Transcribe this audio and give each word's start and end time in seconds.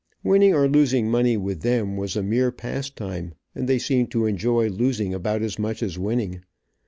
Winning 0.23 0.51
or 0.55 0.67
losing 0.67 1.07
money 1.11 1.37
with 1.37 1.61
them 1.61 1.95
was 1.95 2.15
a 2.15 2.23
mere 2.23 2.51
pastime, 2.51 3.35
and 3.53 3.69
they 3.69 3.77
seemed 3.77 4.09
to 4.09 4.25
enjoy 4.25 4.67
losing 4.67 5.13
about 5.13 5.43
as 5.43 5.59
much 5.59 5.83
as 5.83 5.99
winning. 5.99 6.41